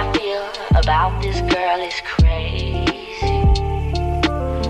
Feel 0.00 0.48
about 0.76 1.20
this 1.20 1.40
girl 1.42 1.80
is 1.80 2.00
crazy. 2.04 2.86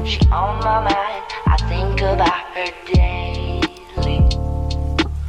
She 0.05 0.19
on 0.33 0.59
my 0.59 0.81
mind, 0.83 1.25
I 1.47 1.57
think 1.69 2.01
about 2.01 2.51
her 2.55 2.71
daily. 2.87 3.71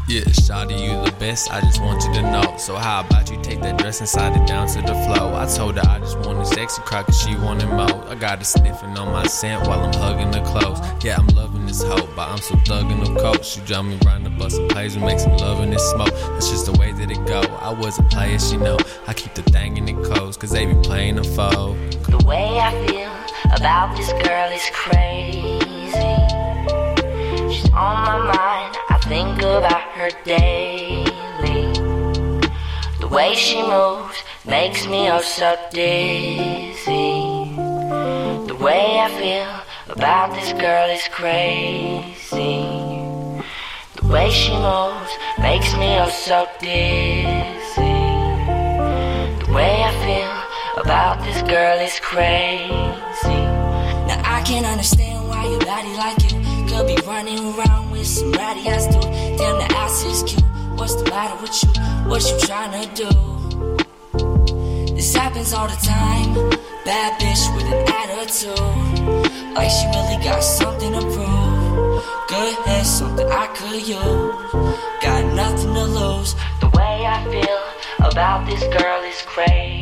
Yeah, 0.10 0.26
shawty, 0.34 0.78
you 0.84 1.06
the 1.06 1.16
best, 1.20 1.52
I 1.54 1.62
just 1.62 1.80
want 1.82 2.04
you 2.04 2.14
to 2.16 2.22
know. 2.24 2.58
So 2.58 2.76
how 2.76 3.02
about 3.02 3.30
you 3.30 3.40
take 3.44 3.62
that 3.62 3.78
dress 3.78 4.00
and 4.00 4.10
slide 4.10 4.36
it 4.36 4.48
down 4.48 4.68
to 4.70 4.82
the 4.82 4.96
floor? 5.06 5.34
I 5.36 5.46
told 5.46 5.76
her 5.78 5.88
I 5.88 6.00
just 6.00 6.18
wanted 6.20 6.48
sexy 6.48 6.82
cry 6.82 7.04
cause 7.04 7.22
she 7.22 7.36
wanted 7.36 7.70
more. 7.70 8.04
I 8.10 8.16
got 8.16 8.40
her 8.40 8.44
sniffing 8.44 8.98
on 8.98 9.14
my 9.14 9.26
scent 9.28 9.68
while 9.68 9.82
I'm 9.82 9.94
hugging 9.94 10.34
her 10.34 10.44
clothes. 10.44 10.80
Yeah, 11.04 11.18
I'm 11.18 11.28
loving 11.28 11.66
this 11.66 11.84
hoe, 11.84 12.10
but 12.16 12.28
I'm 12.28 12.40
so 12.40 12.56
thugging 12.56 13.06
the 13.06 13.22
coat. 13.22 13.46
She 13.46 13.62
drive 13.62 13.86
me 13.86 14.00
round 14.04 14.26
the 14.26 14.32
bus 14.32 14.58
and 14.58 14.70
plays 14.70 14.96
and 14.96 15.06
makes 15.06 15.26
me 15.26 15.34
in 15.34 15.70
this 15.70 15.92
smoke. 15.92 16.12
It's 16.38 16.50
just 16.50 16.66
the 16.66 16.74
way 16.80 16.91
go. 17.32 17.42
I 17.70 17.72
was 17.72 17.98
a 17.98 18.04
player, 18.04 18.38
she 18.38 18.58
know. 18.58 18.78
I 19.08 19.14
keep 19.14 19.34
the 19.36 19.44
thing 19.44 19.78
in 19.78 19.88
it 19.88 20.00
close 20.04 20.36
cause 20.36 20.52
they 20.52 20.66
be 20.66 20.76
playing 20.90 21.16
the 21.16 21.24
foe. 21.24 21.78
The 22.16 22.22
way 22.26 22.60
I 22.60 22.72
feel 22.86 23.14
about 23.56 23.96
this 23.96 24.12
girl 24.26 24.50
is 24.60 24.68
crazy. 24.84 26.18
She's 27.54 27.70
on 27.72 27.96
my 28.10 28.18
mind, 28.36 28.72
I 28.96 28.98
think 29.12 29.38
about 29.40 29.88
her 30.00 30.12
daily. 30.26 31.64
The 33.00 33.08
way 33.08 33.34
she 33.34 33.62
moves 33.62 34.18
makes 34.46 34.86
me 34.86 35.10
oh 35.10 35.22
so 35.22 35.56
dizzy. 35.72 37.14
The 38.50 38.58
way 38.66 39.00
I 39.06 39.10
feel 39.22 39.54
about 39.96 40.34
this 40.36 40.52
girl 40.64 40.90
is 40.90 41.08
crazy. 41.20 42.60
The 43.98 44.08
way 44.14 44.30
she 44.30 44.52
moves 44.52 45.14
makes 45.40 45.72
me 45.76 45.90
oh 46.00 46.10
so 46.10 46.48
dizzy. 46.60 47.21
About 50.92 51.24
this 51.24 51.42
girl 51.44 51.80
is 51.80 51.98
crazy. 52.02 53.42
Now 54.10 54.20
I 54.26 54.44
can't 54.46 54.66
understand 54.66 55.26
why 55.30 55.48
your 55.48 55.62
body 55.62 55.94
like 55.96 56.20
you 56.28 56.38
could 56.68 56.86
be 56.86 56.98
running 57.08 57.40
around 57.54 57.92
with 57.92 58.06
some 58.06 58.34
ratty 58.34 58.68
ass 58.68 58.88
dude. 58.88 59.04
Damn, 59.40 59.58
the 59.62 59.68
ass 59.74 60.04
is 60.04 60.22
cute. 60.24 60.44
What's 60.76 60.96
the 60.96 61.10
matter 61.10 61.42
with 61.42 61.56
you? 61.64 61.70
What 62.10 62.22
you 62.30 62.38
trying 62.46 62.74
to 62.76 62.84
do? 63.04 63.10
This 64.94 65.16
happens 65.16 65.54
all 65.54 65.70
the 65.70 65.80
time. 65.80 66.60
Bad 66.84 67.12
bitch 67.22 67.44
with 67.56 67.68
an 67.72 67.88
attitude. 68.02 69.56
Like 69.56 69.72
she 69.72 69.86
really 69.96 70.22
got 70.26 70.44
something 70.44 70.92
to 70.92 71.04
prove. 71.16 72.04
Good 72.28 72.56
head, 72.66 72.86
something 72.86 73.30
I 73.32 73.48
could 73.56 73.88
use. 73.88 74.36
Got 75.02 75.24
nothing 75.36 75.74
to 75.74 75.86
lose. 75.86 76.36
The 76.60 76.68
way 76.76 77.06
I 77.16 77.24
feel 77.32 78.12
about 78.12 78.46
this 78.46 78.64
girl 78.76 79.02
is 79.04 79.22
crazy. 79.22 79.81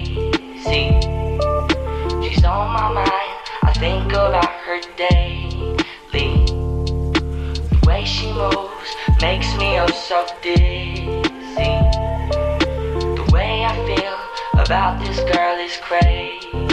About 4.30 4.45
her 4.45 4.80
daily. 4.95 5.80
The 6.11 7.81
way 7.88 8.05
she 8.05 8.31
moves 8.31 8.91
makes 9.19 9.47
me 9.58 9.80
oh 9.80 9.88
so 9.88 10.27
dizzy. 10.44 11.08
The 13.17 13.30
way 13.33 13.66
I 13.66 13.73
feel 13.89 14.61
about 14.61 15.03
this 15.03 15.19
girl 15.33 15.57
is 15.57 15.75
crazy. 15.77 16.69